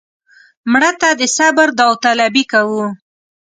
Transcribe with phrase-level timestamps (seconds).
[0.71, 2.85] مړه ته د صبر داوطلبي کوو